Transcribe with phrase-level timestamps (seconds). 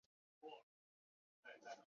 [0.41, 0.49] 西尔
[1.43, 1.77] 瓦内。